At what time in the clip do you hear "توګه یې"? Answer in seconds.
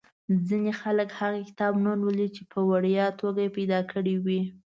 3.21-3.55